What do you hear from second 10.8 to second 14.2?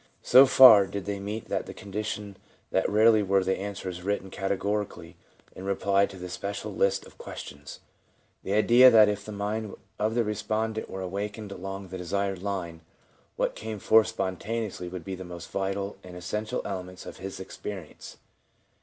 were awakened along the desired line, what came forth